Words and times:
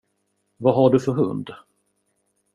Vad 0.57 0.75
har 0.75 0.89
du 0.89 0.99
för 0.99 1.11
hund? 1.13 1.49